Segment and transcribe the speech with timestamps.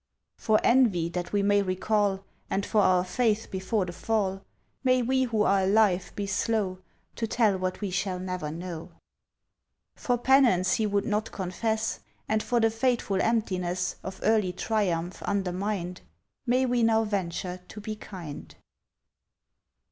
[0.35, 4.41] For envy that we may recall, And for our faith before the fall.
[4.83, 6.79] May we who are alive be slow
[7.17, 8.93] To tell what we shall never know.
[9.95, 11.99] For penance he would not confess.
[12.27, 16.01] And for the fateful emptiness Of early triumph undermined,
[16.47, 18.55] May we now venture to be kind.